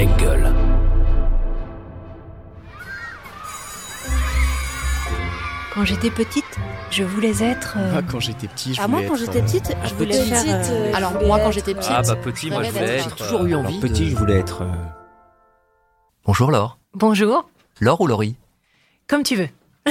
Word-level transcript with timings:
Engel. 0.00 0.42
Quand 5.74 5.84
j'étais 5.84 6.10
petite, 6.10 6.44
je 6.90 7.04
voulais 7.04 7.42
être. 7.42 7.76
euh, 7.78 7.92
Moi, 7.92 8.02
quand 8.02 8.20
j'étais 8.20 8.48
petit, 8.48 8.74
je 8.74 8.80
Ah, 8.80 8.86
voulais 8.86 9.02
moi, 9.02 9.08
quand 9.08 9.14
être, 9.14 9.20
j'étais 9.20 9.38
euh, 9.38 9.42
petite, 9.42 9.76
je 9.84 9.94
voulais 9.94 10.18
petit. 10.18 10.28
faire. 10.28 10.44
euh, 10.70 10.92
Alors, 10.94 11.10
je 11.10 11.14
voulais 11.16 11.26
moi, 11.28 11.38
quand 11.40 11.50
j'étais 11.52 11.74
petite, 11.74 11.92
Ah 11.94 12.02
bah 12.02 12.16
petit, 12.16 12.50
moi 12.50 12.62
je 12.64 12.70
voulais 12.72 12.84
être. 12.98 13.04
J'ai 13.10 13.24
toujours 13.24 13.44
eu 13.44 13.50
alors, 13.54 13.64
envie 13.66 13.78
Petit, 13.80 14.04
de- 14.06 14.10
je 14.10 14.16
voulais 14.16 14.38
être. 14.38 14.62
euh, 14.62 14.72
Bonjour 16.24 16.50
Laure. 16.50 16.78
Bonjour, 16.94 17.48
Laure 17.80 18.00
ou 18.00 18.06
Laurie? 18.08 18.36
Comme 19.06 19.22
tu 19.22 19.36
veux. 19.36 19.48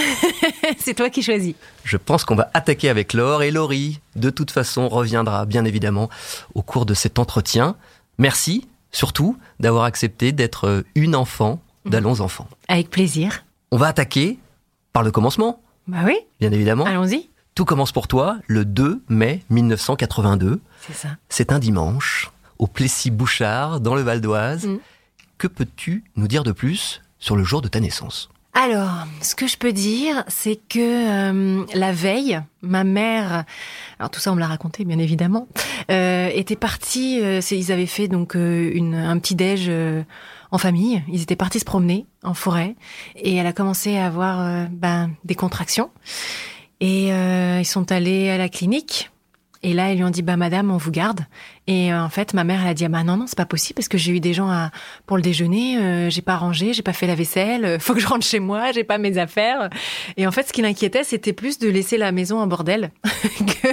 C'est 0.79 0.93
toi 0.93 1.09
qui 1.09 1.23
choisis. 1.23 1.55
Je 1.83 1.97
pense 1.97 2.23
qu'on 2.25 2.35
va 2.35 2.51
attaquer 2.53 2.89
avec 2.89 3.13
Laure 3.13 3.41
et 3.41 3.51
Laurie, 3.51 3.99
de 4.15 4.29
toute 4.29 4.51
façon, 4.51 4.89
reviendra 4.89 5.45
bien 5.45 5.65
évidemment 5.65 6.09
au 6.55 6.61
cours 6.61 6.85
de 6.85 6.93
cet 6.93 7.19
entretien. 7.19 7.75
Merci, 8.17 8.67
surtout, 8.91 9.37
d'avoir 9.59 9.83
accepté 9.85 10.31
d'être 10.31 10.65
euh, 10.67 10.81
une 10.95 11.15
enfant 11.15 11.61
d'Allons 11.85 12.19
Enfants. 12.21 12.47
Avec 12.67 12.89
plaisir. 12.89 13.45
On 13.71 13.77
va 13.77 13.87
attaquer 13.87 14.37
par 14.93 15.03
le 15.03 15.11
commencement, 15.11 15.61
Bah 15.87 15.99
oui, 16.05 16.17
bien 16.39 16.51
évidemment. 16.51 16.85
allons-y. 16.85 17.29
Tout 17.55 17.65
commence 17.65 17.91
pour 17.91 18.07
toi 18.07 18.37
le 18.47 18.65
2 18.65 19.03
mai 19.09 19.43
1982. 19.49 20.61
C'est 20.87 20.93
ça. 20.95 21.09
C'est 21.29 21.51
un 21.51 21.59
dimanche, 21.59 22.31
au 22.57 22.67
Plessis-Bouchard, 22.67 23.79
dans 23.81 23.95
le 23.95 24.01
Val 24.01 24.21
d'Oise. 24.21 24.65
Mm. 24.67 24.77
Que 25.37 25.47
peux-tu 25.47 26.03
nous 26.15 26.27
dire 26.27 26.43
de 26.43 26.51
plus 26.51 27.01
sur 27.19 27.35
le 27.35 27.43
jour 27.43 27.61
de 27.61 27.67
ta 27.67 27.79
naissance? 27.79 28.29
Alors, 28.53 29.05
ce 29.21 29.35
que 29.35 29.47
je 29.47 29.57
peux 29.57 29.71
dire, 29.71 30.23
c'est 30.27 30.59
que 30.69 30.79
euh, 30.79 31.65
la 31.75 31.91
veille, 31.91 32.41
ma 32.61 32.83
mère, 32.83 33.45
alors 33.99 34.09
tout 34.09 34.19
ça 34.19 34.31
on 34.31 34.35
me 34.35 34.39
l'a 34.39 34.47
raconté 34.47 34.85
bien 34.85 34.97
évidemment, 34.97 35.47
euh, 35.91 36.29
était 36.33 36.55
partie. 36.55 37.21
euh, 37.21 37.41
ils 37.51 37.71
avaient 37.71 37.85
fait 37.85 38.07
donc 38.07 38.35
euh, 38.35 38.71
une, 38.73 38.95
un 38.95 39.17
petit 39.19 39.35
déj 39.35 39.67
euh, 39.69 40.01
en 40.51 40.57
famille. 40.57 41.01
Ils 41.11 41.21
étaient 41.21 41.35
partis 41.35 41.59
se 41.59 41.65
promener 41.65 42.05
en 42.23 42.33
forêt 42.33 42.75
et 43.15 43.35
elle 43.35 43.47
a 43.47 43.53
commencé 43.53 43.97
à 43.97 44.07
avoir 44.07 44.41
euh, 44.41 44.65
ben, 44.71 45.11
des 45.23 45.35
contractions. 45.35 45.91
Et 46.81 47.09
ils 47.09 47.65
sont 47.65 47.91
allés 47.91 48.29
à 48.29 48.37
la 48.37 48.47
clinique. 48.47 49.11
Et 49.61 49.73
là, 49.73 49.91
ils 49.91 49.97
lui 49.97 50.03
ont 50.05 50.09
dit, 50.09 50.21
bah 50.21 50.37
madame, 50.37 50.71
on 50.71 50.77
vous 50.77 50.89
garde. 50.91 51.19
Et 51.67 51.91
euh, 51.91 52.01
en 52.01 52.07
fait, 52.09 52.33
ma 52.33 52.45
mère, 52.45 52.61
elle 52.61 52.69
a 52.69 52.73
dit, 52.73 52.85
ah, 52.85 52.89
bah 52.89 53.03
non, 53.03 53.17
non, 53.17 53.25
c'est 53.27 53.37
pas 53.37 53.45
possible 53.45 53.75
parce 53.75 53.89
que 53.89 53.97
j'ai 53.97 54.13
eu 54.13 54.19
des 54.21 54.33
gens 54.33 54.49
à, 54.49 54.71
pour 55.05 55.17
le 55.17 55.21
déjeuner, 55.23 55.77
euh, 55.77 56.09
j'ai 56.09 56.21
pas 56.21 56.37
rangé, 56.37 56.71
j'ai 56.73 56.81
pas 56.81 56.93
fait 56.93 57.07
la 57.07 57.15
vaisselle, 57.15 57.65
euh, 57.65 57.77
faut 57.79 57.93
que 57.93 57.99
je 57.99 58.07
rentre 58.07 58.25
chez 58.25 58.39
moi, 58.39 58.71
j'ai 58.71 58.85
pas 58.85 58.97
mes 58.97 59.17
affaires. 59.17 59.69
Et 60.15 60.25
en 60.25 60.31
fait, 60.31 60.43
ce 60.47 60.53
qui 60.53 60.61
l'inquiétait, 60.61 61.03
c'était 61.03 61.33
plus 61.33 61.59
de 61.59 61.67
laisser 61.67 61.97
la 61.97 62.11
maison 62.13 62.39
en 62.39 62.47
bordel 62.47 62.91
que, 63.03 63.67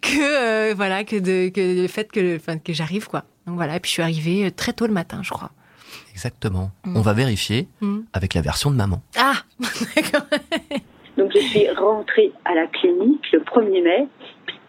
que 0.00 0.70
euh, 0.70 0.74
voilà, 0.76 1.02
que 1.04 1.16
de 1.16 1.48
que 1.48 1.82
le 1.82 1.88
fait 1.88 2.10
que, 2.10 2.36
enfin, 2.36 2.58
que 2.58 2.72
j'arrive 2.72 3.08
quoi. 3.08 3.24
Donc 3.46 3.56
voilà, 3.56 3.76
et 3.76 3.80
puis 3.80 3.88
je 3.88 3.94
suis 3.94 4.02
arrivée 4.02 4.50
très 4.50 4.72
tôt 4.72 4.86
le 4.86 4.92
matin, 4.92 5.20
je 5.22 5.30
crois. 5.30 5.50
Exactement. 6.12 6.70
Mm. 6.84 6.96
On 6.96 7.00
va 7.00 7.12
vérifier 7.12 7.68
Mm. 7.80 7.98
avec 8.12 8.34
la 8.34 8.40
version 8.40 8.70
de 8.70 8.76
maman. 8.76 9.02
Ah, 9.18 9.34
d'accord. 9.96 10.26
Donc 11.18 11.30
je 11.34 11.40
suis 11.40 11.68
rentrée 11.70 12.30
à 12.44 12.54
la 12.54 12.66
clinique 12.68 13.24
le 13.32 13.40
1er 13.40 13.82
mai 13.82 14.06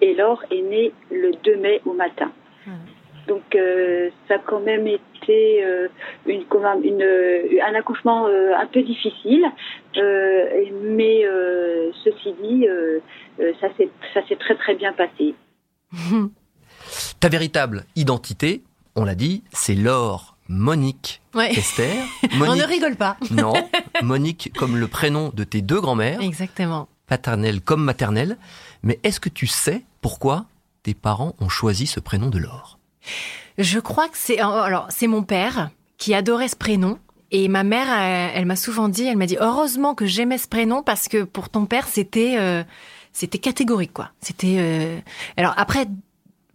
et 0.01 0.13
Laure 0.15 0.43
est 0.51 0.61
née 0.61 0.91
le 1.11 1.31
2 1.43 1.57
mai 1.57 1.81
au 1.85 1.93
matin. 1.93 2.31
Voilà. 2.65 2.79
Donc 3.27 3.43
euh, 3.55 4.09
ça 4.27 4.35
a 4.35 4.39
quand 4.39 4.61
même 4.61 4.87
été 4.87 5.63
euh, 5.65 5.87
une, 6.25 6.45
comment- 6.45 6.79
une, 6.81 7.01
euh, 7.01 7.59
un 7.67 7.75
accouchement 7.75 8.25
euh, 8.27 8.53
un 8.55 8.65
peu 8.67 8.81
difficile, 8.83 9.43
euh, 9.97 10.45
mais 10.83 11.25
euh, 11.25 11.91
ceci 12.05 12.33
dit, 12.41 12.65
ça 13.59 13.67
s'est 14.27 14.35
très 14.37 14.55
très 14.55 14.75
bien 14.75 14.93
passé. 14.93 15.35
Ta 17.19 17.29
véritable 17.29 17.83
identité, 17.95 18.61
on 18.95 19.03
l'a 19.03 19.15
dit, 19.15 19.43
c'est 19.51 19.75
Laure 19.75 20.35
Monique 20.49 21.21
Ouais. 21.35 21.51
Esther. 21.51 21.91
On 22.31 22.37
ne 22.37 22.45
Monique, 22.45 22.63
rigole 22.65 22.95
pas. 22.95 23.17
non, 23.31 23.53
Monique 24.01 24.51
comme 24.57 24.77
le 24.77 24.87
prénom 24.87 25.31
de 25.35 25.43
tes 25.43 25.61
deux 25.61 25.81
grands-mères, 25.81 26.21
Exactement. 26.21 26.87
Paternelle 27.07 27.61
comme 27.61 27.83
maternelle. 27.83 28.37
Mais 28.83 28.99
est-ce 29.03 29.19
que 29.19 29.29
tu 29.29 29.47
sais 29.47 29.83
pourquoi 30.01 30.45
tes 30.83 30.93
parents 30.93 31.35
ont 31.39 31.49
choisi 31.49 31.87
ce 31.87 31.99
prénom 31.99 32.29
de 32.29 32.37
Laure? 32.37 32.77
Je 33.57 33.79
crois 33.79 34.07
que 34.07 34.17
c'est 34.17 34.39
alors 34.39 34.87
c'est 34.89 35.07
mon 35.07 35.23
père 35.23 35.71
qui 35.97 36.13
adorait 36.13 36.47
ce 36.47 36.55
prénom 36.55 36.99
et 37.31 37.47
ma 37.47 37.63
mère 37.63 37.89
elle, 37.89 38.31
elle 38.35 38.45
m'a 38.45 38.55
souvent 38.55 38.87
dit 38.87 39.05
elle 39.05 39.17
m'a 39.17 39.25
dit 39.25 39.37
heureusement 39.39 39.95
que 39.95 40.05
j'aimais 40.05 40.37
ce 40.37 40.47
prénom 40.47 40.83
parce 40.83 41.07
que 41.07 41.23
pour 41.23 41.49
ton 41.49 41.65
père 41.65 41.87
c'était 41.87 42.35
euh, 42.37 42.63
c'était 43.13 43.39
catégorique 43.39 43.93
quoi. 43.93 44.11
C'était 44.21 44.57
euh, 44.59 44.99
alors 45.37 45.53
après 45.57 45.87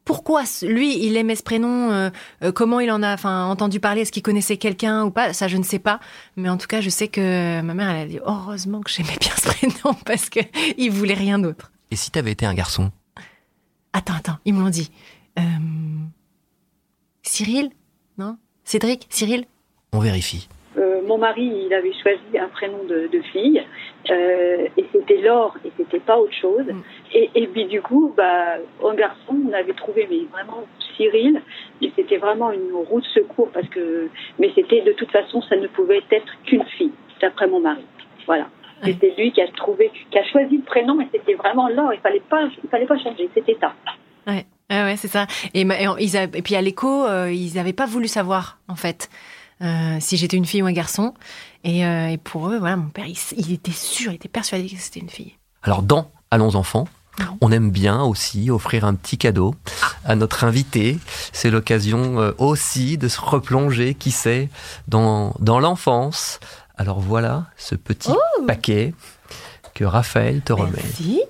pourquoi 0.05 0.43
lui 0.63 1.05
il 1.05 1.17
aimait 1.17 1.37
ce 1.37 1.43
prénom 1.43 1.91
euh, 1.91 2.11
euh, 2.43 2.53
comment 2.53 2.81
il 2.81 2.91
en 2.91 3.03
a 3.03 3.15
enfin 3.15 3.47
entendu 3.47 3.81
parler 3.81 4.03
est-ce 4.03 4.13
qu'il 4.13 4.23
connaissait 4.23 4.57
quelqu'un 4.57 5.05
ou 5.05 5.11
pas 5.11 5.33
ça 5.33 5.49
je 5.49 5.57
ne 5.57 5.63
sais 5.63 5.79
pas. 5.79 6.01
Mais 6.37 6.49
en 6.49 6.57
tout 6.57 6.67
cas 6.67 6.81
je 6.81 6.91
sais 6.91 7.09
que 7.09 7.61
ma 7.61 7.75
mère 7.75 7.89
elle 7.91 8.03
a 8.03 8.07
dit 8.07 8.21
heureusement 8.25 8.81
que 8.81 8.91
j'aimais 8.91 9.17
bien 9.21 9.33
ce 9.37 9.49
prénom 9.49 9.97
parce 10.07 10.29
que 10.29 10.41
il 10.77 10.91
voulait 10.91 11.15
rien 11.15 11.39
d'autre. 11.39 11.71
Et 11.91 11.97
si 11.97 12.11
t'avais 12.11 12.33
été 12.33 12.47
un 12.47 12.55
garçon? 12.55 12.91
Attends 13.93 14.15
attends 14.15 14.39
ils 14.45 14.55
me 14.55 14.61
l'ont 14.61 14.71
dit. 14.71 14.91
Euh, 15.39 15.43
Cyril? 17.23 17.71
Non? 18.19 18.37
Cédric? 18.65 19.07
Cyril? 19.11 19.47
On 19.93 20.01
vérifie. 20.01 20.49
Euh, 20.77 21.03
mon 21.07 21.19
mari, 21.19 21.43
il 21.67 21.73
avait 21.73 21.93
choisi 22.03 22.39
un 22.39 22.49
prénom 22.49 22.85
de, 22.85 23.09
de 23.13 23.23
fille, 23.33 23.63
euh, 24.11 24.67
et 24.77 24.85
c'était 24.93 25.19
Laure, 25.19 25.57
et 25.65 25.73
c'était 25.77 26.01
pas 26.01 26.19
autre 26.19 26.35
chose. 26.35 26.67
Mm. 26.67 26.83
Et, 27.15 27.31
et 27.35 27.47
puis 27.47 27.67
du 27.67 27.81
coup, 27.81 28.13
bah, 28.17 28.57
un 28.85 28.95
garçon, 28.95 29.37
on 29.49 29.53
avait 29.53 29.75
trouvé 29.75 30.07
mais 30.11 30.25
vraiment 30.31 30.65
Cyril, 30.97 31.41
et 31.81 31.93
c'était 31.97 32.19
vraiment 32.19 32.51
une 32.51 32.73
roue 32.73 33.01
de 33.01 33.07
secours 33.07 33.51
parce 33.53 33.69
que, 33.69 34.09
mais 34.39 34.51
c'était 34.55 34.83
de 34.83 34.93
toute 34.93 35.11
façon, 35.11 35.41
ça 35.43 35.57
ne 35.57 35.67
pouvait 35.69 36.03
être 36.11 36.33
qu'une 36.45 36.65
fille, 36.65 36.93
d'après 37.21 37.47
mon 37.47 37.61
mari. 37.61 37.85
Voilà. 38.27 38.49
Ouais. 38.83 38.93
C'était 38.93 39.15
lui 39.17 39.31
qui 39.33 39.41
a 39.41 39.47
trouvé, 39.49 39.93
qui 40.11 40.19
a 40.19 40.25
choisi 40.25 40.57
le 40.57 40.65
prénom, 40.65 41.01
et 41.01 41.09
c'était 41.13 41.35
vraiment 41.35 41.69
Laure. 41.69 41.95
Il 41.95 42.01
fallait 42.01 42.23
pas, 42.29 42.49
il 42.63 42.69
fallait 42.69 42.87
pas 42.87 42.99
changer. 42.99 43.31
C'était 43.33 43.57
ça. 43.61 43.73
Ouais, 44.27 44.45
ouais, 44.71 44.83
ouais, 44.85 44.97
c'est 44.97 45.09
ça. 45.09 45.27
Et 45.55 45.65
puis 46.43 46.57
à 46.57 46.63
l'écho, 46.63 47.05
euh, 47.07 47.31
ils 47.31 47.55
n'avaient 47.55 47.73
pas 47.73 47.87
voulu 47.87 48.09
savoir, 48.09 48.59
en 48.69 48.75
fait, 48.75 49.09
euh, 49.63 49.97
si 50.01 50.17
j'étais 50.17 50.37
une 50.37 50.45
fille 50.45 50.63
ou 50.63 50.67
un 50.67 50.73
garçon. 50.73 51.15
Et, 51.65 51.87
euh, 51.87 52.09
et 52.09 52.19
pour 52.19 52.49
eux, 52.49 52.59
voilà, 52.59 52.77
mon 52.77 52.89
père, 52.89 53.07
il, 53.07 53.53
était 53.53 53.73
sûr, 53.73 54.13
il 54.13 54.17
était 54.17 54.29
persuadé 54.29 54.69
que 54.69 54.81
c'était 54.81 55.01
une 55.01 55.11
fille. 55.11 55.37
Alors 55.63 55.83
dans 55.83 56.11
Allons 56.31 56.55
enfants, 56.55 56.89
on 57.43 57.53
aime 57.53 57.71
bien 57.71 58.03
aussi 58.03 58.51
offrir 58.51 58.87
un 58.87 58.95
petit 58.95 59.19
cadeau 59.19 59.55
à 60.05 60.17
notre 60.17 60.45
invité. 60.45 60.99
C'est 61.33 61.51
l'occasion 61.51 62.19
euh, 62.21 62.33
aussi 62.39 62.97
de 62.97 63.07
se 63.07 63.21
replonger, 63.21 63.95
qui 63.95 64.13
sait, 64.13 64.49
dans, 64.89 65.35
dans 65.39 65.61
l'enfance. 65.61 66.41
Alors 66.79 67.01
voilà 67.01 67.45
ce 67.59 67.75
petit 67.75 68.11
Oh 68.11 68.47
paquet 68.47 68.95
que 69.75 69.85
Raphaël 69.85 70.41
te 70.41 70.55
remet. 70.55 70.73
Merci. 70.75 71.23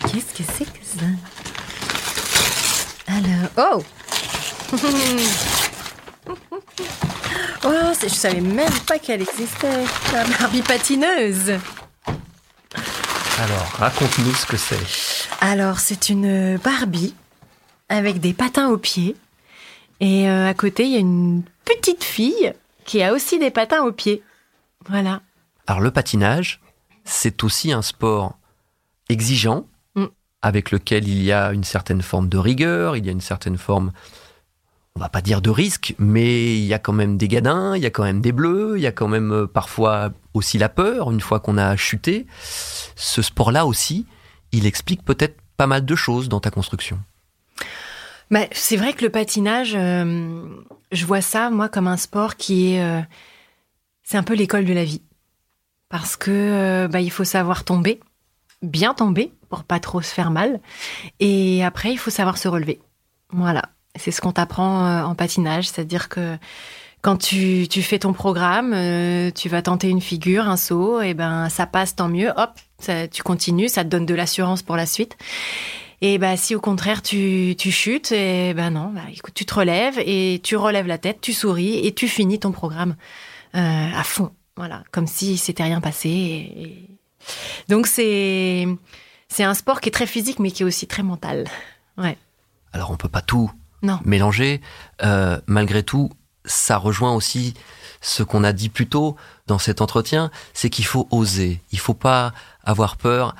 Qu'est-ce 0.00 0.34
que 0.34 0.42
c'est 0.52 0.64
que 0.64 0.84
ça? 0.84 1.06
Alors, 3.06 3.82
oh 4.72 4.76
Oh, 7.64 7.92
je 8.02 8.08
savais 8.08 8.40
même 8.40 8.72
pas 8.86 8.98
qu'elle 8.98 9.22
existait, 9.22 9.84
la 10.12 10.24
Barbie 10.24 10.62
patineuse. 10.62 11.52
Alors 13.38 13.66
raconte-nous 13.78 14.34
ce 14.34 14.46
que 14.46 14.56
c'est. 14.56 14.78
Alors, 15.40 15.78
c'est 15.78 16.08
une 16.08 16.56
Barbie 16.58 17.14
avec 17.88 18.20
des 18.20 18.32
patins 18.32 18.68
aux 18.68 18.78
pieds. 18.78 19.16
Et 20.00 20.28
euh, 20.28 20.48
à 20.48 20.54
côté, 20.54 20.84
il 20.84 20.92
y 20.92 20.96
a 20.96 21.00
une 21.00 21.42
petite 21.64 22.02
fille 22.04 22.52
qui 22.84 23.02
a 23.02 23.12
aussi 23.12 23.38
des 23.38 23.50
patins 23.50 23.82
aux 23.84 23.92
pieds. 23.92 24.22
Voilà. 24.88 25.20
Alors 25.66 25.80
le 25.80 25.90
patinage, 25.92 26.60
c'est 27.04 27.44
aussi 27.44 27.72
un 27.72 27.82
sport 27.82 28.36
exigeant, 29.08 29.66
Mm. 29.94 30.06
avec 30.40 30.70
lequel 30.70 31.06
il 31.06 31.22
y 31.22 31.32
a 31.32 31.52
une 31.52 31.64
certaine 31.64 32.00
forme 32.00 32.28
de 32.30 32.38
rigueur, 32.38 32.96
il 32.96 33.04
y 33.04 33.08
a 33.10 33.12
une 33.12 33.20
certaine 33.20 33.58
forme, 33.58 33.92
on 34.96 35.00
va 35.00 35.08
pas 35.08 35.22
dire 35.22 35.40
de 35.40 35.50
risque, 35.50 35.94
mais 35.98 36.56
il 36.56 36.64
y 36.64 36.74
a 36.74 36.78
quand 36.78 36.92
même 36.92 37.16
des 37.16 37.28
gadins, 37.28 37.74
il 37.76 37.82
y 37.82 37.86
a 37.86 37.90
quand 37.90 38.02
même 38.02 38.20
des 38.20 38.32
bleus, 38.32 38.74
il 38.76 38.82
y 38.82 38.86
a 38.86 38.92
quand 38.92 39.08
même 39.08 39.32
euh, 39.32 39.46
parfois 39.46 40.12
aussi 40.34 40.58
la 40.58 40.68
peur 40.68 41.10
une 41.10 41.20
fois 41.20 41.40
qu'on 41.40 41.58
a 41.58 41.76
chuté. 41.76 42.26
Ce 42.96 43.22
sport-là 43.22 43.66
aussi, 43.66 44.06
il 44.52 44.66
explique 44.66 45.02
peut-être 45.02 45.40
pas 45.56 45.66
mal 45.66 45.84
de 45.84 45.94
choses 45.96 46.28
dans 46.28 46.40
ta 46.40 46.50
construction. 46.50 46.98
Bah, 48.30 48.46
c'est 48.52 48.76
vrai 48.76 48.92
que 48.92 49.04
le 49.04 49.10
patinage, 49.10 49.74
euh, 49.74 50.46
je 50.90 51.06
vois 51.06 51.20
ça, 51.20 51.50
moi, 51.50 51.68
comme 51.68 51.86
un 51.88 51.96
sport 51.96 52.36
qui 52.36 52.74
est... 52.74 52.82
euh, 52.82 53.00
c'est 54.02 54.16
un 54.16 54.22
peu 54.22 54.34
l'école 54.34 54.64
de 54.64 54.72
la 54.72 54.84
vie. 54.84 55.02
Parce 55.88 56.16
que 56.16 56.86
bah, 56.86 57.00
il 57.00 57.10
faut 57.10 57.24
savoir 57.24 57.64
tomber, 57.64 58.00
bien 58.62 58.94
tomber, 58.94 59.32
pour 59.50 59.64
pas 59.64 59.80
trop 59.80 60.00
se 60.00 60.12
faire 60.12 60.30
mal. 60.30 60.60
Et 61.20 61.62
après, 61.62 61.92
il 61.92 61.98
faut 61.98 62.10
savoir 62.10 62.38
se 62.38 62.48
relever. 62.48 62.80
Voilà. 63.30 63.62
C'est 63.96 64.10
ce 64.10 64.20
qu'on 64.20 64.32
t'apprend 64.32 64.86
euh, 64.86 65.02
en 65.02 65.14
patinage. 65.14 65.68
C'est-à-dire 65.68 66.08
que 66.08 66.36
quand 67.02 67.16
tu, 67.16 67.66
fais 67.82 67.98
ton 67.98 68.12
programme, 68.12 68.72
euh, 68.72 69.30
tu 69.32 69.48
vas 69.48 69.60
tenter 69.60 69.88
une 69.88 70.00
figure, 70.00 70.48
un 70.48 70.56
saut, 70.56 71.00
et 71.00 71.14
ben 71.14 71.48
ça 71.48 71.66
passe, 71.66 71.96
tant 71.96 72.08
mieux. 72.08 72.32
Hop, 72.36 72.52
tu 73.10 73.22
continues, 73.22 73.68
ça 73.68 73.82
te 73.84 73.88
donne 73.88 74.06
de 74.06 74.14
l'assurance 74.14 74.62
pour 74.62 74.76
la 74.76 74.86
suite. 74.86 75.16
Et 76.00 76.18
bah 76.18 76.36
si 76.36 76.54
au 76.56 76.60
contraire 76.60 77.02
tu, 77.02 77.56
chutes, 77.58 78.12
et 78.12 78.54
ben 78.54 78.70
non, 78.70 78.90
bah, 78.92 79.02
écoute, 79.12 79.34
tu 79.34 79.44
te 79.44 79.54
relèves 79.54 80.00
et 80.04 80.40
tu 80.42 80.56
relèves 80.56 80.86
la 80.86 80.98
tête, 80.98 81.20
tu 81.20 81.32
souris 81.32 81.86
et 81.86 81.92
tu 81.92 82.08
finis 82.08 82.40
ton 82.40 82.50
programme 82.50 82.96
euh, 83.54 83.88
à 83.94 84.02
fond. 84.02 84.32
Voilà, 84.56 84.82
comme 84.90 85.06
si 85.06 85.36
c'était 85.38 85.62
rien 85.62 85.80
passé. 85.80 86.88
Donc 87.68 87.86
c'est 87.86 88.66
c'est 89.28 89.44
un 89.44 89.54
sport 89.54 89.80
qui 89.80 89.88
est 89.88 89.92
très 89.92 90.06
physique 90.06 90.38
mais 90.40 90.50
qui 90.50 90.62
est 90.62 90.66
aussi 90.66 90.86
très 90.86 91.02
mental. 91.02 91.46
Ouais. 91.96 92.18
Alors 92.72 92.90
on 92.90 92.96
peut 92.96 93.08
pas 93.08 93.22
tout 93.22 93.50
Non. 93.82 93.98
mélanger. 94.04 94.60
Euh, 95.02 95.40
malgré 95.46 95.82
tout, 95.82 96.10
ça 96.44 96.76
rejoint 96.76 97.14
aussi 97.14 97.54
ce 98.00 98.22
qu'on 98.22 98.44
a 98.44 98.52
dit 98.52 98.68
plus 98.68 98.88
tôt 98.88 99.16
dans 99.46 99.58
cet 99.58 99.80
entretien, 99.80 100.30
c'est 100.54 100.70
qu'il 100.70 100.84
faut 100.84 101.08
oser. 101.10 101.60
Il 101.70 101.78
faut 101.78 101.94
pas 101.94 102.32
avoir 102.64 102.96
peur 102.96 103.34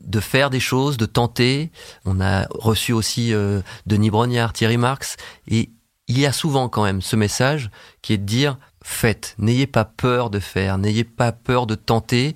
de 0.00 0.20
faire 0.20 0.50
des 0.50 0.60
choses, 0.60 0.96
de 0.96 1.06
tenter. 1.06 1.70
On 2.04 2.20
a 2.20 2.46
reçu 2.50 2.92
aussi 2.92 3.32
euh, 3.32 3.60
Denis 3.86 4.10
Brognard, 4.10 4.52
Thierry 4.52 4.76
Marx, 4.76 5.16
et 5.48 5.70
il 6.08 6.18
y 6.18 6.26
a 6.26 6.32
souvent 6.32 6.68
quand 6.68 6.84
même 6.84 7.02
ce 7.02 7.16
message 7.16 7.70
qui 8.02 8.12
est 8.12 8.18
de 8.18 8.24
dire 8.24 8.58
faites, 8.88 9.34
n'ayez 9.38 9.66
pas 9.66 9.84
peur 9.84 10.30
de 10.30 10.40
faire, 10.40 10.78
n'ayez 10.78 11.04
pas 11.04 11.30
peur 11.30 11.66
de 11.66 11.74
tenter. 11.74 12.34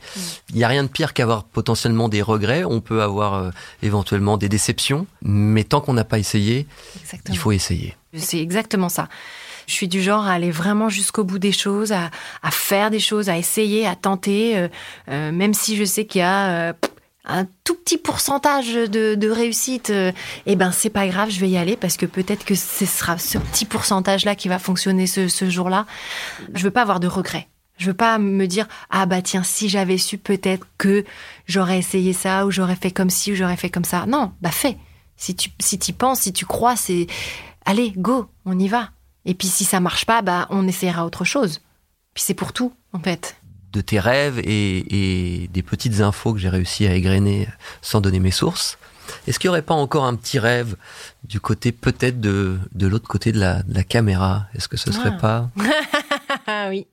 Il 0.50 0.56
n'y 0.56 0.64
a 0.64 0.68
rien 0.68 0.82
de 0.84 0.88
pire 0.88 1.14
qu'avoir 1.14 1.44
potentiellement 1.44 2.08
des 2.08 2.20
regrets. 2.22 2.64
On 2.64 2.80
peut 2.80 3.02
avoir 3.02 3.34
euh, 3.34 3.50
éventuellement 3.82 4.36
des 4.36 4.48
déceptions, 4.50 5.06
mais 5.22 5.64
tant 5.64 5.80
qu'on 5.80 5.94
n'a 5.94 6.04
pas 6.04 6.18
essayé, 6.18 6.66
Exactement. 7.00 7.34
il 7.34 7.38
faut 7.38 7.52
essayer. 7.52 7.96
C'est 8.14 8.38
exactement 8.38 8.90
ça. 8.90 9.08
Je 9.66 9.72
suis 9.72 9.88
du 9.88 10.02
genre 10.02 10.26
à 10.26 10.32
aller 10.32 10.50
vraiment 10.50 10.88
jusqu'au 10.88 11.24
bout 11.24 11.38
des 11.38 11.52
choses, 11.52 11.92
à, 11.92 12.10
à 12.42 12.50
faire 12.50 12.90
des 12.90 13.00
choses, 13.00 13.28
à 13.30 13.38
essayer, 13.38 13.86
à 13.86 13.96
tenter, 13.96 14.58
euh, 14.58 14.68
euh, 15.08 15.32
même 15.32 15.54
si 15.54 15.76
je 15.76 15.84
sais 15.84 16.04
qu'il 16.04 16.18
y 16.20 16.22
a 16.22 16.74
un 17.24 17.46
tout 17.64 17.74
petit 17.76 17.98
pourcentage 17.98 18.74
de, 18.74 19.14
de 19.14 19.30
réussite. 19.30 19.90
euh, 19.90 20.12
eh 20.46 20.56
ben 20.56 20.72
c'est 20.72 20.90
pas 20.90 21.06
grave, 21.06 21.30
je 21.30 21.40
vais 21.40 21.48
y 21.48 21.56
aller 21.56 21.76
parce 21.76 21.96
que 21.96 22.06
peut-être 22.06 22.44
que 22.44 22.54
ce 22.54 22.84
sera 22.86 23.18
ce 23.18 23.38
petit 23.38 23.64
pourcentage-là 23.64 24.34
qui 24.34 24.48
va 24.48 24.58
fonctionner 24.58 25.06
ce, 25.06 25.28
ce 25.28 25.48
jour-là. 25.48 25.86
Je 26.54 26.64
veux 26.64 26.70
pas 26.70 26.82
avoir 26.82 27.00
de 27.00 27.06
regrets. 27.06 27.48
Je 27.78 27.86
veux 27.86 27.94
pas 27.94 28.18
me 28.18 28.46
dire 28.46 28.68
ah 28.90 29.06
bah 29.06 29.22
tiens 29.22 29.42
si 29.42 29.68
j'avais 29.68 29.98
su 29.98 30.18
peut-être 30.18 30.66
que 30.78 31.04
j'aurais 31.46 31.78
essayé 31.78 32.12
ça 32.12 32.46
ou 32.46 32.50
j'aurais 32.50 32.76
fait 32.76 32.90
comme 32.90 33.10
ci 33.10 33.32
ou 33.32 33.34
j'aurais 33.34 33.56
fait 33.56 33.70
comme 33.70 33.84
ça. 33.84 34.06
Non, 34.06 34.32
bah 34.40 34.50
fais. 34.50 34.76
Si 35.16 35.34
tu 35.34 35.50
si 35.60 35.76
y 35.76 35.92
penses, 35.92 36.20
si 36.20 36.32
tu 36.32 36.46
crois, 36.46 36.76
c'est 36.76 37.06
allez 37.64 37.92
go, 37.96 38.28
on 38.44 38.58
y 38.58 38.68
va. 38.68 38.90
Et 39.24 39.34
puis 39.34 39.48
si 39.48 39.64
ça 39.64 39.80
marche 39.80 40.04
pas, 40.06 40.22
bah 40.22 40.46
on 40.50 40.66
essaiera 40.66 41.06
autre 41.06 41.24
chose. 41.24 41.60
Puis 42.14 42.24
c'est 42.24 42.34
pour 42.34 42.52
tout 42.52 42.72
en 42.92 42.98
fait. 42.98 43.36
De 43.72 43.80
tes 43.80 43.98
rêves 44.00 44.38
et, 44.40 45.42
et 45.44 45.48
des 45.48 45.62
petites 45.62 46.00
infos 46.00 46.32
que 46.34 46.38
j'ai 46.40 46.48
réussi 46.48 46.86
à 46.86 46.94
égrener 46.94 47.48
sans 47.80 48.00
donner 48.00 48.20
mes 48.20 48.30
sources. 48.30 48.78
Est-ce 49.26 49.38
qu'il 49.38 49.48
n'y 49.48 49.50
aurait 49.52 49.62
pas 49.62 49.74
encore 49.74 50.04
un 50.04 50.14
petit 50.14 50.38
rêve 50.38 50.76
du 51.24 51.40
côté 51.40 51.72
peut-être 51.72 52.20
de, 52.20 52.58
de 52.72 52.86
l'autre 52.86 53.08
côté 53.08 53.32
de 53.32 53.38
la, 53.40 53.62
de 53.62 53.74
la 53.74 53.82
caméra? 53.82 54.46
Est-ce 54.54 54.68
que 54.68 54.76
ce 54.76 54.92
serait 54.92 55.10
Ah. 55.14 55.18
pas? 55.20 55.50
Ah 56.46 56.66
oui, 56.70 56.86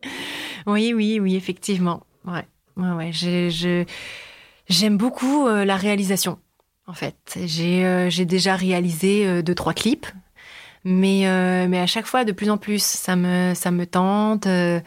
oui, 0.68 0.94
oui, 0.94 1.20
oui, 1.20 1.36
effectivement. 1.36 2.04
Ouais, 2.26 2.46
ouais, 2.78 2.92
ouais. 2.92 3.12
Je, 3.14 3.50
je- 3.50 3.86
j'aime 4.68 4.98
beaucoup 4.98 5.48
euh, 5.48 5.66
la 5.66 5.76
réalisation. 5.78 6.40
En 6.88 6.94
fait, 6.94 7.16
j'ai, 7.46 7.86
euh, 7.86 8.10
j'ai 8.10 8.26
déjà 8.26 8.56
réalisé 8.56 9.26
euh, 9.26 9.42
deux, 9.42 9.56
trois 9.56 9.74
clips, 9.74 10.08
mais, 10.84 11.28
euh, 11.28 11.68
mais 11.68 11.80
à 11.80 11.88
chaque 11.88 12.06
fois 12.06 12.24
de 12.26 12.32
plus 12.32 12.50
en 12.50 12.58
plus, 12.58 12.84
ça 12.84 13.16
me, 13.16 13.54
ça 13.56 13.72
me 13.72 13.86
tente. 13.86 14.48
euh. 14.48 14.80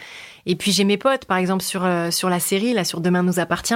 et 0.47 0.57
puis 0.57 0.73
j'ai 0.73 0.85
mes 0.85 0.97
potes, 0.99 1.25
par 1.27 1.37
exemple 1.39 1.63
sur 1.63 1.85
euh, 1.85 2.11
sur 2.11 2.29
la 2.31 2.41
série, 2.41 2.73
là, 2.75 2.85
sur 2.85 3.01
Demain 3.01 3.23
nous 3.23 3.39
appartient. 3.41 3.75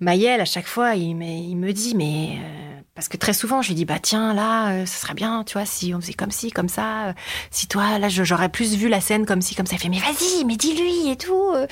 Maël, 0.00 0.40
à 0.40 0.46
chaque 0.46 0.66
fois, 0.66 0.94
il 0.94 1.14
me, 1.14 1.24
il 1.24 1.56
me 1.56 1.72
dit, 1.72 1.94
mais 1.94 2.38
euh, 2.38 2.80
parce 2.94 3.08
que 3.08 3.18
très 3.18 3.34
souvent, 3.34 3.60
je 3.60 3.68
lui 3.68 3.74
dis, 3.74 3.84
bah 3.84 3.98
tiens, 4.00 4.32
là, 4.32 4.70
euh, 4.72 4.86
ça 4.86 4.96
serait 4.98 5.12
bien, 5.14 5.44
tu 5.44 5.54
vois, 5.54 5.66
si 5.66 5.92
on 5.94 6.00
faisait 6.00 6.14
comme 6.14 6.30
ci, 6.30 6.50
comme 6.50 6.70
ça. 6.70 7.08
euh, 7.08 7.12
si 7.50 7.66
toi, 7.68 7.98
là, 7.98 8.08
j'aurais 8.08 8.48
plus 8.48 8.76
vu 8.76 8.88
la 8.88 9.02
scène 9.02 9.26
comme 9.26 9.42
ci, 9.42 9.54
comme 9.54 9.66
ça. 9.66 9.74
Il 9.76 9.78
fait, 9.78 9.90
mais 9.90 9.98
vas-y, 9.98 10.44
mais 10.46 10.56
dis-lui 10.56 11.10
et 11.10 11.16
tout. 11.16 11.52
euh, 11.54 11.66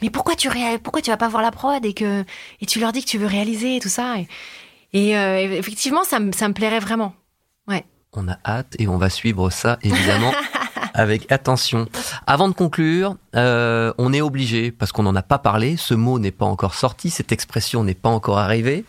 mais 0.00 0.08
pourquoi 0.10 0.34
tu 0.34 0.48
pourquoi 0.82 1.02
tu 1.02 1.10
vas 1.10 1.18
pas 1.18 1.28
voir 1.28 1.42
la 1.42 1.50
prod 1.50 1.84
et 1.84 1.92
que 1.94 2.24
et 2.60 2.66
tu 2.66 2.80
leur 2.80 2.92
dis 2.92 3.04
que 3.04 3.08
tu 3.10 3.18
veux 3.18 3.26
réaliser 3.26 3.76
et 3.76 3.80
tout 3.80 3.88
ça. 3.90 4.14
Et, 4.18 5.10
et, 5.10 5.12
effectivement, 5.58 6.04
ça 6.04 6.20
me 6.20 6.32
ça 6.32 6.48
me 6.48 6.54
plairait 6.54 6.80
vraiment. 6.80 7.14
On 8.16 8.28
a 8.28 8.38
hâte 8.44 8.74
et 8.78 8.88
on 8.88 8.96
va 8.98 9.10
suivre 9.10 9.50
ça 9.50 9.78
évidemment 9.82 10.32
avec 10.94 11.30
attention. 11.32 11.88
Avant 12.26 12.48
de 12.48 12.54
conclure, 12.54 13.16
euh, 13.34 13.92
on 13.98 14.12
est 14.12 14.20
obligé, 14.20 14.70
parce 14.70 14.92
qu'on 14.92 15.02
n'en 15.02 15.16
a 15.16 15.22
pas 15.22 15.38
parlé, 15.38 15.76
ce 15.76 15.94
mot 15.94 16.18
n'est 16.20 16.30
pas 16.30 16.44
encore 16.46 16.74
sorti, 16.74 17.10
cette 17.10 17.32
expression 17.32 17.82
n'est 17.82 17.94
pas 17.94 18.08
encore 18.10 18.38
arrivée, 18.38 18.84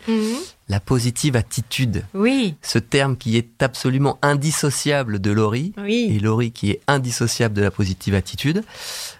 la 0.68 0.78
positive 0.78 1.34
attitude. 1.34 2.04
Oui, 2.14 2.54
Ce 2.62 2.78
terme 2.78 3.16
qui 3.16 3.36
est 3.36 3.60
absolument 3.62 4.18
indissociable 4.22 5.20
de 5.20 5.30
Laurie, 5.32 5.72
et 5.78 5.80
oui. 5.80 6.18
Laurie 6.20 6.52
qui 6.52 6.70
est 6.70 6.80
indissociable 6.86 7.54
de 7.54 7.62
la 7.62 7.72
positive 7.72 8.14
attitude. 8.14 8.62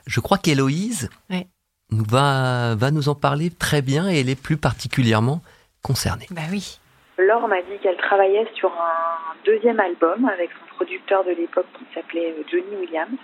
Je 0.06 0.20
crois 0.20 0.38
qu'Héloïse 0.38 1.08
Ouais. 1.30 1.48
va, 1.90 2.76
va 2.76 2.90
nous 2.92 3.08
en 3.08 3.14
parler 3.16 3.50
très 3.50 3.82
bien 3.82 4.08
et 4.08 4.20
elle 4.20 4.28
est 4.28 4.34
plus 4.36 4.56
particulièrement 4.56 5.42
concernée. 5.82 6.26
Bah 6.30 6.42
oui. 6.52 6.78
Laure 7.18 7.48
m'a 7.48 7.62
dit 7.62 7.78
qu'elle 7.80 7.96
travaillait 7.96 8.46
sur 8.54 8.70
un 8.70 9.34
deuxième 9.44 9.80
album 9.80 10.28
avec 10.28 10.50
son 10.50 10.74
producteur 10.74 11.24
de 11.24 11.30
l'époque 11.30 11.66
qui 11.78 11.84
s'appelait 11.94 12.34
euh, 12.38 12.42
Johnny 12.50 12.76
Williams. 12.78 13.16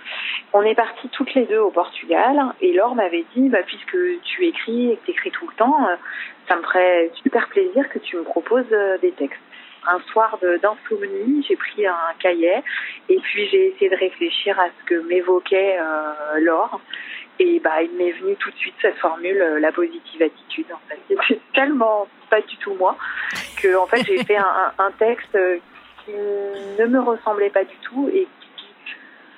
On 0.54 0.62
est 0.62 0.74
partis 0.74 1.10
toutes 1.10 1.34
les 1.34 1.44
deux 1.44 1.58
au 1.58 1.70
Portugal 1.70 2.40
et 2.62 2.72
Laure 2.72 2.94
m'avait 2.94 3.26
dit, 3.36 3.50
bah, 3.50 3.62
puisque 3.66 3.96
tu 4.24 4.46
écris 4.46 4.92
et 4.92 4.96
que 4.96 5.04
tu 5.04 5.10
écris 5.10 5.30
tout 5.32 5.46
le 5.46 5.54
temps, 5.56 5.86
euh, 5.86 5.96
ça 6.48 6.56
me 6.56 6.62
ferait 6.62 7.10
super 7.22 7.48
plaisir 7.48 7.86
que 7.90 7.98
tu 7.98 8.16
me 8.16 8.22
proposes 8.22 8.72
euh, 8.72 8.96
des 8.98 9.12
textes. 9.12 9.40
Un 9.84 9.98
soir 10.12 10.38
d'insomnie, 10.40 11.44
j'ai 11.48 11.56
pris 11.56 11.84
un 11.84 11.96
cahier 12.20 12.62
et 13.08 13.18
puis 13.18 13.48
j'ai 13.48 13.66
essayé 13.66 13.90
de 13.90 13.96
réfléchir 13.96 14.58
à 14.60 14.68
ce 14.68 14.84
que 14.84 14.94
m'évoquait 15.08 15.76
Laure. 16.38 16.80
Et 17.38 17.60
bah, 17.60 17.82
il 17.82 17.90
m'est 17.96 18.12
venu 18.12 18.36
tout 18.36 18.50
de 18.50 18.56
suite 18.56 18.74
cette 18.80 18.98
formule, 18.98 19.40
euh, 19.40 19.58
la 19.58 19.72
positive 19.72 20.22
attitude. 20.22 20.66
En 20.72 20.80
fait, 20.88 21.00
c'est 21.28 21.40
tellement 21.54 22.06
pas 22.30 22.40
du 22.40 22.56
tout 22.58 22.74
moi 22.74 22.96
que 23.56 23.76
en 23.76 23.86
fait 23.86 24.04
j'ai 24.06 24.24
fait 24.24 24.36
un, 24.36 24.90
texte 24.98 25.34
euh, 25.34 25.58
qui 26.04 26.12
ne 26.12 26.86
me 26.86 27.00
ressemblait 27.00 27.50
pas 27.50 27.64
du 27.64 27.76
tout 27.82 28.08
et 28.08 28.26
qui 28.40 28.66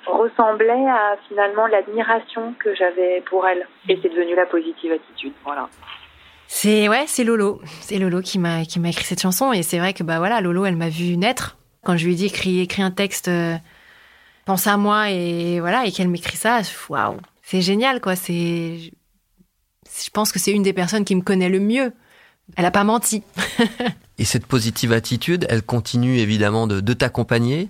ressemblait 0.05 0.87
à 0.87 1.17
finalement 1.27 1.67
l'admiration 1.67 2.53
que 2.59 2.75
j'avais 2.75 3.21
pour 3.29 3.47
elle. 3.47 3.67
Et 3.89 3.99
c'est 4.01 4.09
devenu 4.09 4.35
la 4.35 4.45
positive 4.45 4.91
attitude. 4.91 5.33
Voilà. 5.43 5.67
C'est 6.47 6.87
ouais, 6.87 7.05
c'est 7.07 7.23
Lolo. 7.23 7.61
C'est 7.81 7.97
Lolo 7.97 8.21
qui 8.21 8.39
m'a 8.39 8.65
qui 8.65 8.79
m'a 8.79 8.89
écrit 8.89 9.03
cette 9.03 9.21
chanson 9.21 9.51
et 9.51 9.63
c'est 9.63 9.79
vrai 9.79 9.93
que 9.93 10.03
bah 10.03 10.19
voilà, 10.19 10.41
Lolo, 10.41 10.65
elle 10.65 10.75
m'a 10.75 10.89
vu 10.89 11.17
naître 11.17 11.57
quand 11.83 11.97
je 11.97 12.05
lui 12.05 12.13
ai 12.13 12.15
dit 12.15 12.25
écris 12.27 12.61
écris 12.61 12.81
un 12.81 12.91
texte 12.91 13.27
euh, 13.27 13.55
pense 14.45 14.67
à 14.67 14.77
moi 14.77 15.09
et 15.09 15.59
voilà 15.59 15.85
et 15.85 15.91
qu'elle 15.91 16.09
m'écrit 16.09 16.37
ça. 16.37 16.61
Waouh, 16.89 17.17
c'est 17.45 17.61
génial 17.61 18.01
quoi, 18.01 18.15
c'est 18.15 18.91
je 20.03 20.09
pense 20.11 20.31
que 20.31 20.39
c'est 20.39 20.51
une 20.51 20.63
des 20.63 20.73
personnes 20.73 21.05
qui 21.05 21.15
me 21.15 21.21
connaît 21.21 21.49
le 21.49 21.59
mieux. 21.59 21.93
Elle 22.57 22.65
a 22.65 22.71
pas 22.71 22.83
menti. 22.83 23.23
Et 24.17 24.25
cette 24.25 24.45
positive 24.45 24.91
attitude, 24.91 25.45
elle 25.49 25.61
continue 25.63 26.17
évidemment 26.17 26.67
de, 26.67 26.79
de 26.81 26.93
t'accompagner. 26.93 27.69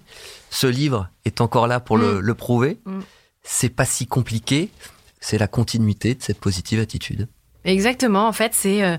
Ce 0.50 0.68
livre 0.68 1.10
est 1.26 1.42
encore 1.42 1.68
là 1.68 1.80
pour 1.80 1.98
le, 1.98 2.16
Mm. 2.16 2.20
le 2.20 2.34
prouver. 2.34 2.78
Mm. 2.86 3.00
C'est 3.44 3.70
pas 3.70 3.86
si 3.86 4.08
compliqué. 4.08 4.70
C'est 5.20 5.38
la 5.38 5.48
continuité 5.48 6.16
de 6.16 6.22
cette 6.22 6.40
positive 6.40 6.80
attitude. 6.80 7.28
Exactement, 7.64 8.28
en 8.28 8.34
fait, 8.34 8.54
c'est 8.54 8.84
euh, 8.84 8.98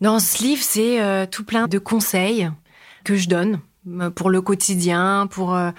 dans 0.00 0.18
ce 0.18 0.42
livre, 0.42 0.62
c'est 0.62 1.00
euh, 1.00 1.26
tout 1.26 1.44
plein 1.44 1.68
de 1.68 1.78
conseils 1.78 2.50
que 3.04 3.16
je 3.16 3.28
donne 3.28 3.60
euh, 3.88 4.10
pour 4.10 4.30
le 4.30 4.42
quotidien, 4.42 5.26
pour 5.30 5.54
euh, 5.54 5.70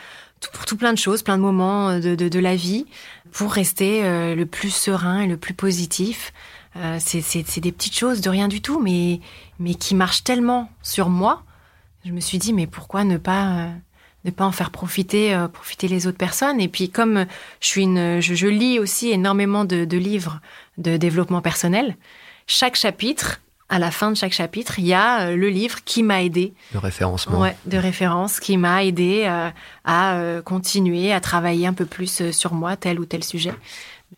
pour 0.51 0.65
tout 0.65 0.77
plein 0.77 0.93
de 0.93 0.97
choses, 0.97 1.23
plein 1.23 1.37
de 1.37 1.41
moments 1.41 1.89
euh, 1.89 1.99
de, 1.99 2.15
de, 2.15 2.39
la 2.39 2.55
vie, 2.55 2.85
pour 3.31 3.53
rester 3.53 4.03
euh, 4.03 4.35
le 4.35 4.45
plus 4.45 4.73
serein 4.73 5.21
et 5.21 5.27
le 5.27 5.37
plus 5.37 5.53
positif. 5.53 6.33
Euh, 6.75 6.97
c'est 6.99 7.59
des 7.59 7.71
petites 7.71 7.95
choses 7.95 8.21
de 8.21 8.29
rien 8.29 8.47
du 8.47 8.61
tout, 8.61 8.79
mais 8.79 9.19
mais 9.59 9.75
qui 9.75 9.93
marchent 9.93 10.23
tellement 10.23 10.69
sur 10.81 11.09
moi. 11.09 11.43
Je 12.05 12.11
me 12.11 12.19
suis 12.19 12.39
dit, 12.39 12.51
mais 12.51 12.67
pourquoi 12.67 13.03
ne 13.03 13.17
pas 13.17 13.69
ne 14.25 14.31
pas 14.31 14.45
en 14.45 14.51
faire 14.51 14.71
profiter 14.71 15.37
profiter 15.53 15.87
les 15.87 16.07
autres 16.07 16.17
personnes? 16.17 16.59
Et 16.59 16.67
puis 16.67 16.89
comme 16.89 17.25
je 17.61 17.67
suis 17.67 17.83
une, 17.83 18.19
je, 18.19 18.47
lis 18.47 18.79
aussi 18.79 19.11
énormément 19.11 19.65
de 19.65 19.97
livres 19.97 20.41
de 20.79 20.97
développement 20.97 21.41
personnel. 21.41 21.95
Chaque 22.47 22.75
chapitre, 22.75 23.39
à 23.73 23.79
la 23.79 23.89
fin 23.91 24.11
de 24.11 24.15
chaque 24.15 24.33
chapitre, 24.33 24.77
il 24.77 24.85
y 24.85 24.93
a 24.93 25.27
euh, 25.29 25.35
le 25.35 25.49
livre 25.49 25.83
qui 25.83 26.03
m'a 26.03 26.21
aidé, 26.21 26.53
Le 26.73 26.79
référencement. 26.79 27.39
ouais, 27.41 27.55
de 27.65 27.77
référence, 27.77 28.39
qui 28.39 28.57
m'a 28.57 28.83
aidé 28.83 29.23
euh, 29.25 29.49
à 29.83 30.15
euh, 30.17 30.41
continuer 30.43 31.11
à 31.11 31.19
travailler 31.19 31.65
un 31.65 31.73
peu 31.73 31.85
plus 31.85 32.29
sur 32.31 32.53
moi, 32.53 32.75
tel 32.77 32.99
ou 32.99 33.05
tel 33.05 33.23
sujet. 33.23 33.53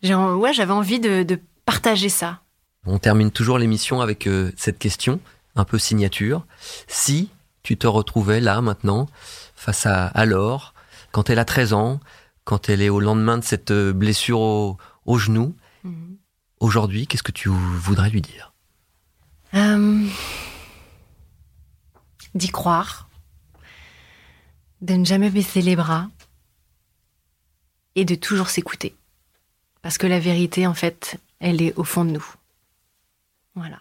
Ouais, 0.02 0.52
j'avais 0.52 0.72
envie 0.72 1.00
de, 1.00 1.22
de 1.22 1.38
partager 1.64 2.08
ça. 2.10 2.40
On 2.84 2.98
termine 2.98 3.30
toujours 3.30 3.58
l'émission 3.58 4.00
avec 4.02 4.26
euh, 4.26 4.52
cette 4.56 4.78
question, 4.78 5.20
un 5.54 5.64
peu 5.64 5.78
signature. 5.78 6.44
Si 6.86 7.30
tu 7.62 7.76
te 7.78 7.86
retrouvais 7.86 8.40
là 8.40 8.60
maintenant, 8.60 9.08
face 9.56 9.86
à, 9.86 10.24
Laure, 10.26 10.74
quand 11.12 11.30
elle 11.30 11.38
a 11.38 11.44
13 11.46 11.72
ans, 11.72 12.00
quand 12.44 12.68
elle 12.68 12.82
est 12.82 12.90
au 12.90 13.00
lendemain 13.00 13.38
de 13.38 13.44
cette 13.44 13.72
blessure 13.72 14.38
au, 14.40 14.76
au 15.06 15.18
genou, 15.18 15.54
Mhm. 15.82 16.16
aujourd'hui, 16.60 17.06
qu'est-ce 17.06 17.22
que 17.22 17.32
tu 17.32 17.48
voudrais 17.48 18.10
lui 18.10 18.20
dire? 18.20 18.52
Euh, 19.56 20.06
d'y 22.34 22.48
croire, 22.48 23.08
de 24.82 24.92
ne 24.94 25.04
jamais 25.04 25.30
baisser 25.30 25.62
les 25.62 25.76
bras 25.76 26.10
et 27.94 28.04
de 28.04 28.14
toujours 28.14 28.50
s'écouter. 28.50 28.94
Parce 29.80 29.96
que 29.96 30.06
la 30.06 30.20
vérité, 30.20 30.66
en 30.66 30.74
fait, 30.74 31.18
elle 31.40 31.62
est 31.62 31.72
au 31.76 31.84
fond 31.84 32.04
de 32.04 32.10
nous. 32.10 32.34
Voilà. 33.54 33.80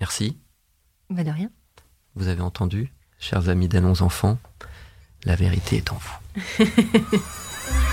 Merci. 0.00 0.36
Bah 1.08 1.22
de 1.22 1.30
rien. 1.30 1.50
Vous 2.16 2.26
avez 2.26 2.42
entendu, 2.42 2.92
chers 3.20 3.48
amis 3.48 3.68
d'Allons 3.68 4.02
Enfants, 4.02 4.38
la 5.24 5.36
vérité 5.36 5.76
est 5.76 5.92
en 5.92 5.98
vous. 5.98 6.64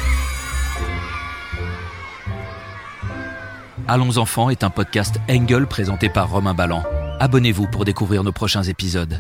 Allons 3.94 4.18
Enfants 4.18 4.50
est 4.50 4.64
un 4.64 4.72
podcast 4.72 5.20
Engel 5.30 5.68
présenté 5.68 6.10
par 6.10 6.32
Romain 6.32 6.56
Ballan. 6.56 6.82
Abonnez-vous 7.20 7.68
pour 7.68 7.86
découvrir 7.86 8.24
nos 8.24 8.32
prochains 8.32 8.64
épisodes. 8.64 9.20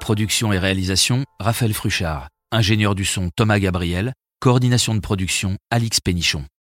Production 0.00 0.50
et 0.54 0.58
réalisation, 0.58 1.26
Raphaël 1.38 1.74
Fruchard. 1.74 2.28
Ingénieur 2.52 2.94
du 2.94 3.04
son, 3.04 3.28
Thomas 3.36 3.58
Gabriel. 3.58 4.14
Coordination 4.40 4.94
de 4.94 5.00
production, 5.00 5.58
Alix 5.70 6.00
Pénichon. 6.00 6.46